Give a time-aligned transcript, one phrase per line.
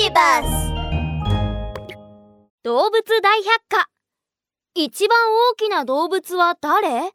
[0.00, 0.46] ビバス
[2.62, 3.88] 動物大百科。
[4.76, 5.18] 一番
[5.50, 6.88] 大きな動物は誰？
[6.88, 7.06] ミュウ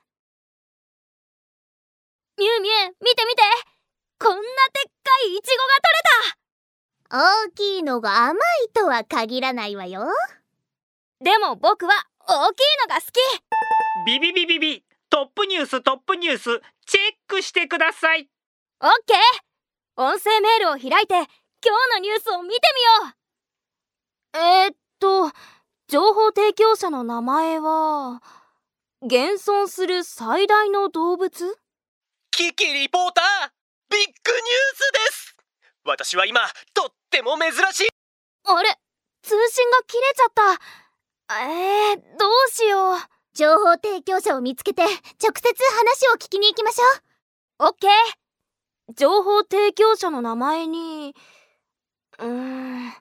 [2.59, 3.43] ミュウ見て見て。
[4.19, 4.43] こんなでっ
[5.01, 5.49] かいイチ
[7.09, 10.01] ゴが大きいのが甘いとは限らないわよ。
[10.01, 10.15] 取れ
[11.31, 11.93] たでも僕は
[12.27, 13.13] 大きいのが好き。
[14.05, 14.83] ビビビビビ。
[15.09, 16.59] トップニューストップニュース。
[16.85, 18.29] チェックしてください。
[18.81, 19.17] オッケー。
[19.95, 21.29] 音声メールを開いて
[21.65, 23.13] 今日のニュースを見てみよ
[24.33, 24.37] う。
[24.37, 25.31] えー、っと
[25.87, 28.21] 情報提供者の名前は
[29.01, 31.57] 現存する最大の動物？
[32.31, 33.51] キキリポーター
[33.89, 34.15] ビッグニュー
[34.75, 35.37] スです。
[35.85, 36.41] 私は今
[36.73, 37.87] とっても珍しい。
[38.45, 38.69] あれ
[39.21, 40.33] 通信が切れちゃっ
[41.29, 41.39] た。
[41.45, 42.97] えー、どうしよう。
[43.33, 47.67] 情報提供者を見つけて直接話を聞きに行きましょう。
[47.67, 47.91] オッケー。
[48.95, 51.15] 情報提供者の名前に
[52.19, 52.93] うーん。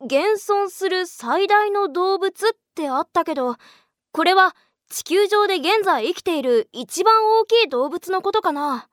[0.00, 3.56] 現存する最大の動物ってあったけど
[4.12, 4.54] これは
[4.90, 8.88] 地球上で現在生きている一番大きい動物のことかな。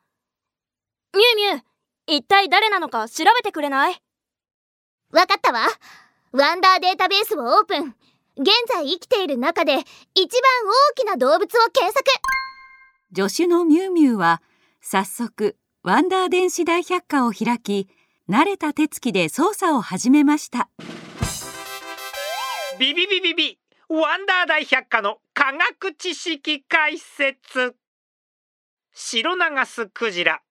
[1.14, 1.64] ミュウミュウ
[2.08, 4.02] 一体誰なのか調べてくれない？
[5.12, 5.68] わかったわ。
[6.32, 7.96] ワンダーデータベースをオープン。
[8.36, 9.86] 現在生きている中で一番
[10.90, 12.04] 大きな動物を検索。
[13.16, 14.42] 助手のミュウミュウは
[14.82, 17.88] 早速ワンダー電子大百科を開き
[18.30, 20.70] 慣れた手つきで操作を始めました。
[22.80, 27.76] ビビビビビワンダー大百科の科学知識解説。
[28.94, 30.42] シロナガスクジラ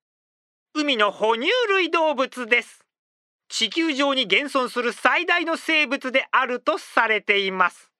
[0.74, 2.84] 海の哺乳類動物です。
[3.48, 7.90] 地球上に現存する最大の生物であるとされています。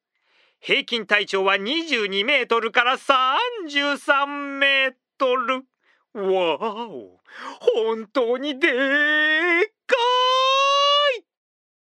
[0.60, 4.26] 平均体長は22メートルから33
[4.58, 5.64] メートル。
[6.14, 7.20] わお
[7.60, 9.96] 本当にでっか
[11.18, 11.24] い！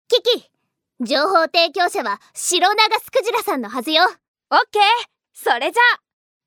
[0.07, 0.51] キキ
[0.99, 4.03] 情報提供者はシロナガスクジラさんのはずよ。
[4.03, 4.07] オ
[4.55, 4.81] ッケー
[5.33, 6.01] それじゃあ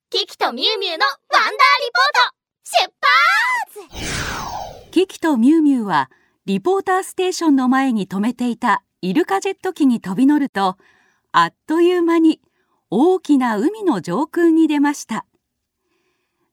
[0.09, 1.57] キキとミュウミュウのワンダーリ
[1.91, 2.93] ポート出
[3.91, 4.91] 発！
[4.91, 6.09] キキとミュウミュウは
[6.45, 10.77] リポーターステーションの前に止めていたイルカジェット機に飛び乗ると
[11.33, 12.39] あっという間に
[12.89, 15.25] 大きな海の上空に出ました。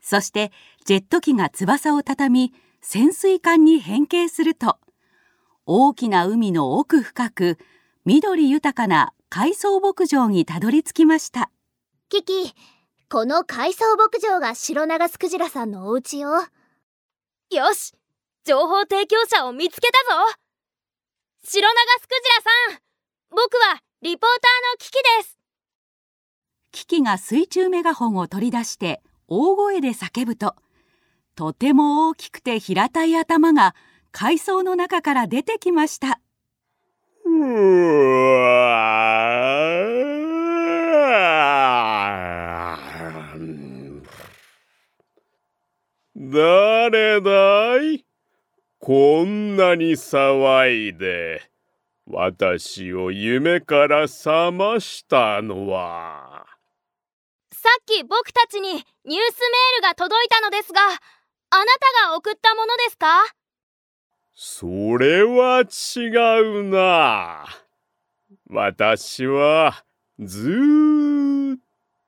[0.01, 0.51] そして
[0.85, 4.79] ジェット機が翼を畳み潜水艦に変形すると
[5.65, 7.59] 大きな海の奥深く
[8.05, 11.51] 緑豊かな海藻牧場にたどり着きました。
[12.09, 12.53] キキ
[13.09, 16.31] この海藻牧場がシロナガスクジラさんのお家よ。
[17.51, 17.95] よし
[18.45, 20.35] 情報提供者を見つけたぞ。
[21.45, 22.29] シロナガスクジ
[22.71, 22.81] ラさん
[23.31, 24.41] 僕はリポーター
[24.73, 25.39] のキキです。
[26.73, 30.57] キキが水中メガホンを取り出して大声で叫ぶと
[31.35, 33.75] とても大きくて平たい頭が
[34.11, 36.21] 海藻の中から出てきました。
[46.15, 48.05] 誰だい？
[48.79, 51.43] こんなに騒いで。
[52.07, 56.47] 私を夢から覚ましたのは。
[57.53, 59.19] さっき僕たちにニュースメー
[59.77, 60.81] ルが届いたのですが
[61.55, 61.65] あな
[62.07, 63.27] たが送ったものですか？
[64.35, 66.09] それは違
[66.61, 67.45] うな。
[68.49, 69.85] 私は
[70.19, 71.61] ずっ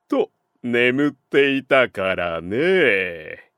[0.09, 0.31] と
[0.62, 3.53] 眠っていたからね。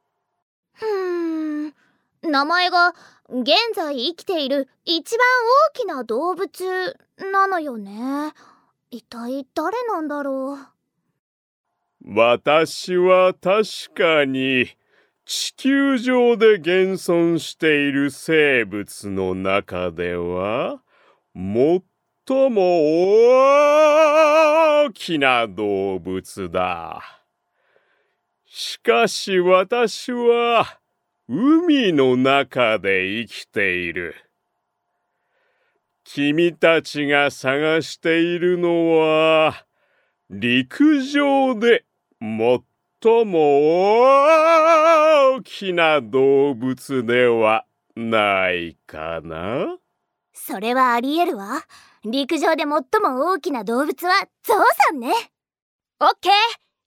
[0.73, 1.75] ふーん
[2.23, 2.93] 名前が
[3.29, 5.25] 現在生きている一番
[5.71, 6.99] 大きな動物
[7.33, 8.33] なのよね。
[8.91, 10.59] 一体誰なんだろう？
[12.05, 14.67] 私は確かに
[15.29, 20.81] 地球上で現存している生物の中では
[21.35, 21.83] 最
[22.49, 22.63] も
[24.85, 27.03] 大きな動物だ。
[28.47, 30.79] しかし私は
[31.29, 34.15] 海の中で生きている。
[36.05, 39.67] 君たちが探しているのは
[40.31, 41.85] 陸上で
[42.21, 42.63] 最
[43.25, 43.39] も
[45.35, 47.65] 大きな動物では
[47.95, 49.79] ないかな？
[50.33, 51.63] それはありえるわ。
[52.05, 54.57] 陸上で最も大きな動物はゾウ
[54.89, 55.13] さんね。
[55.99, 56.33] オッケー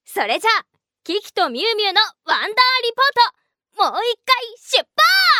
[0.06, 0.66] それじゃあ
[1.04, 2.54] キキとミュウミュウのワンダーリ
[3.75, 4.88] ポートもう一回出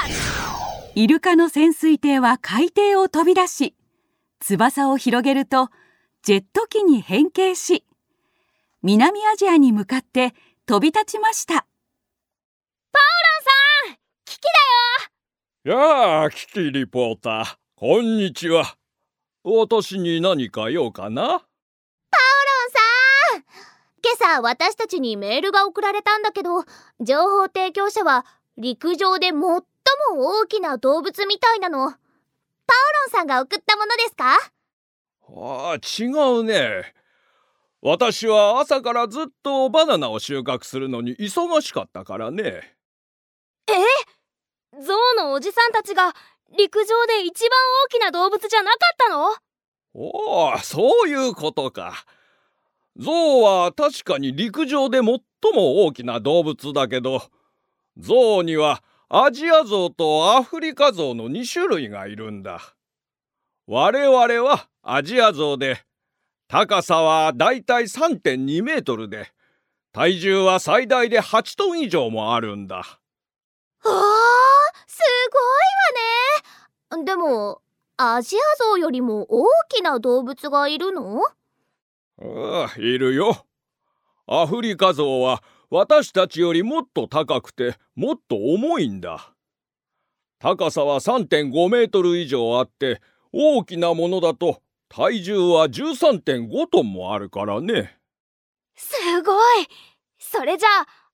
[0.08, 3.76] 発イルカの潜水艇は海底を飛び出し
[4.40, 5.70] 翼を広げると
[6.24, 7.86] ジェット機に変形し
[8.82, 10.34] 南アジアに向かって
[10.70, 11.56] 飛び立ちました。
[11.56, 11.64] パウ
[13.88, 14.44] ロンさんキキ
[15.66, 15.80] だよ。
[15.80, 18.76] やあキキリポーターこんにちは。
[19.44, 21.24] 私に何か用かな？
[21.24, 21.46] ロンさ
[23.40, 23.42] ん
[24.04, 26.64] 今朝私たちにメールが送られたんだけど
[27.00, 29.64] 情報提供者は陸上で最も
[30.20, 31.80] 大きな動物みたいなの。
[31.80, 31.96] パオロ
[33.08, 34.38] ンさんが送ったものですか？
[35.36, 36.94] ああ違うね
[37.82, 42.76] 私は朝からずっとバナナを収穫するのに忙しかったからね。
[44.74, 46.14] ゾウのおじさんたちが
[46.58, 49.30] 陸上で一番大きな動物じゃなかったの？
[49.94, 52.06] おおそういうことか。
[52.98, 55.06] ゾウは確かに陸上で最
[55.54, 57.22] も大きな動物だけど
[57.98, 62.76] ゾウにはアジアゾウとアフリカゾウの2種類がいるんだ。
[63.68, 65.82] 我々はアジアゾウで
[66.52, 69.28] 高さはだいたい3.2メートルで
[69.94, 72.78] 体重は最大で8トン以上もあるんだ。
[72.78, 72.90] わあ
[74.88, 74.98] す
[76.92, 77.06] ごいわね。
[77.06, 77.62] でも
[77.98, 81.22] アジアゾウよりも大きな動物がいるの？
[82.20, 83.46] ああいるよ。
[84.26, 89.36] アフリカゾウは私たちよりもっと高くてもっと重いんだ。
[90.40, 97.98] 高さは3.5メートル以上あって大きなものだと体重は13.5トンもあるからね。
[98.76, 99.68] すごい。
[100.18, 100.70] それじゃ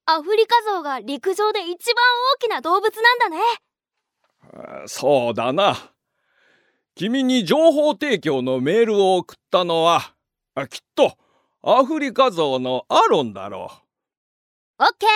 [0.06, 2.04] あアフリカゾウが陸上で一番
[2.36, 3.38] 大きな動物なんだね。
[4.84, 5.76] あそうだな。
[6.94, 10.14] 君に情報提供のメールを送ったのは
[10.54, 11.18] あきっと
[11.62, 13.70] アフリカゾウのアロンだろ
[14.78, 15.08] オッケー。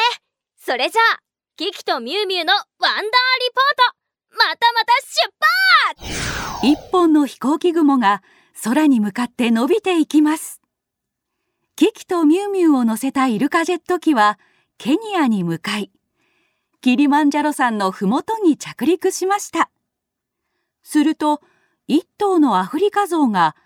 [0.59, 1.21] それじゃあ
[1.57, 3.07] キキとミュウミュウのワンダーリ
[3.55, 4.93] ポートまたまた
[6.03, 6.11] 出
[6.61, 6.67] 発。
[6.67, 8.23] 一本の飛行機雲が
[8.63, 10.61] 空に向かって伸びていきます。
[11.77, 14.39] キキとミュウミュウを乗せたイルカジェット機は
[14.77, 15.91] ケニアに向かい
[16.83, 19.71] キリマンジャロ山のふもとに着陸しました。
[20.83, 21.41] すると
[21.87, 23.57] 一頭のアフリカゾウが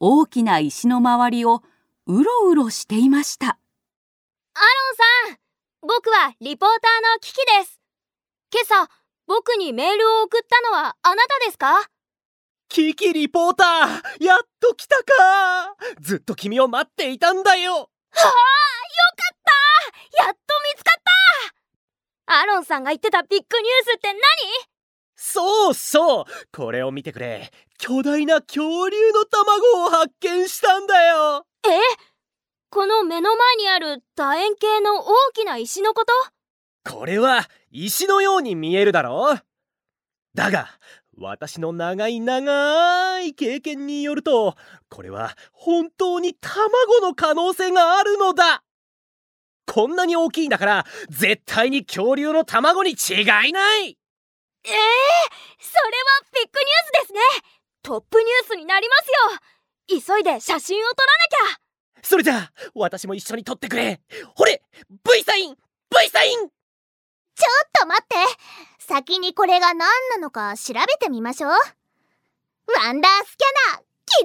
[0.00, 1.62] 大きな石の周りを
[2.06, 3.46] うろうろしていました。
[3.46, 4.66] アロ
[5.32, 5.38] ンさん
[5.82, 7.80] 僕はリポーターのキキです。
[8.52, 8.90] 今朝
[9.26, 11.88] 僕にメールを送ったのはあなたですか？
[12.70, 15.74] キキリポーターやっと来たか。
[16.00, 17.72] ずっと君を待っていたんだよ。
[17.72, 17.90] はあよか
[19.34, 19.38] っ
[20.14, 20.24] た。
[20.24, 20.38] やっと
[20.72, 21.02] 見つかっ
[22.26, 22.38] た。
[22.38, 23.44] アロンさんが言ってたビッグニュー
[23.92, 24.20] スって何？
[25.16, 26.24] そうそう。
[26.56, 27.50] これを見てくれ。
[27.76, 31.46] 巨大な恐竜の卵を発見したんだよ。
[31.66, 31.70] え？
[32.70, 36.12] この目の前にある楕円形の大きな石のこと？
[36.94, 39.42] これは石のように見えるだろう。
[40.36, 40.68] だが
[41.20, 44.56] 私の長い長い経験によると
[44.88, 48.64] これは本当に卵の可能性があるのだ。
[49.66, 53.44] こんなに大きいんだから絶対に恐竜の卵に違いない。
[53.44, 54.80] ええー、それは
[56.32, 57.20] ビッグニュースですね。
[57.82, 60.00] トップニュースになりますよ。
[60.14, 61.60] 急いで写真を撮らなきゃ。
[62.02, 64.00] それじゃあ私も一緒に撮ってくれ。
[64.34, 66.38] ほれ V サイン V サイン。
[66.38, 68.16] ちょっと待って
[68.90, 69.78] 先にこれが何
[70.10, 71.50] なのか調べてみましょう。
[71.52, 73.46] ワンダースキャ
[73.76, 74.24] ナー起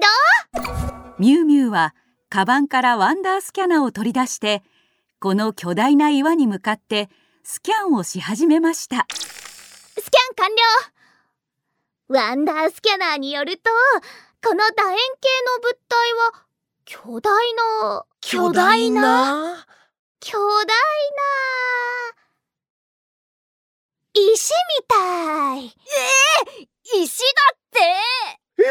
[1.14, 1.14] 動！
[1.20, 1.94] ミュウミュウは
[2.28, 4.64] カバンからワンダースキャナを取り出して
[5.20, 7.08] この巨大な岩に向かって
[7.44, 9.06] スキャンをし始めました。
[9.08, 10.50] スキャン完
[12.08, 12.18] 了！
[12.18, 13.70] ワンダースキャナーによると
[14.44, 16.44] この楕円形の物体は
[16.84, 19.64] 巨大な巨大な？
[20.18, 20.72] 巨大な
[24.18, 24.28] 石み
[24.88, 25.66] たい。
[27.04, 27.80] 石だって。
[28.62, 28.66] ええ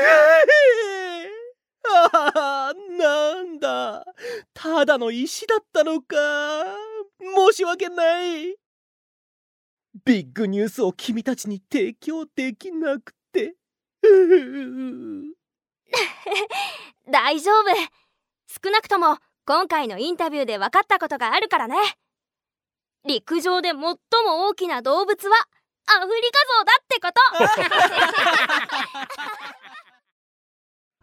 [1.87, 4.03] ああなんだ。
[4.55, 6.15] ただの石だったのか。
[7.19, 8.57] 申し訳ない。
[10.03, 13.53] ビッグニュースを君たちに提供できなくて。
[17.07, 17.65] 大丈夫。
[18.63, 21.75] 少なくとも今回のインタビューで分かったことがあるからね
[23.05, 23.95] 陸上で最も
[24.47, 25.35] 大きな動物は
[25.87, 27.11] アフリカゾウだってこ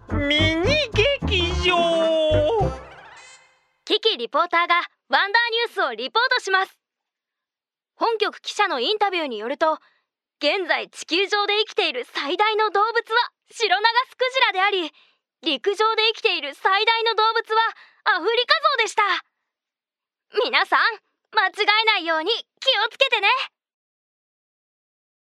[0.09, 0.16] と。
[0.26, 2.73] ミニ劇場。
[3.85, 6.76] キキリポーターがワンダーニュースをリポートします。
[7.94, 9.78] 本局記者のインタビューによると
[10.38, 14.90] 現在地球上で生きている最大の動物はシロナガスクジラであり
[15.42, 17.62] 陸上で生きている最大の動物は
[18.04, 19.02] アフリカゾウでした。
[20.44, 23.28] 皆さん間違えないように気をつけてね。